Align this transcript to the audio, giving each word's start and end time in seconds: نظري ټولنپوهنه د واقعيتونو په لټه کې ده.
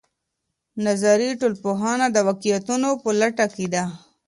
نظري 0.85 1.29
ټولنپوهنه 1.39 2.07
د 2.11 2.17
واقعيتونو 2.27 2.89
په 3.01 3.09
لټه 3.19 3.45
کې 3.55 3.67
ده. 3.73 3.83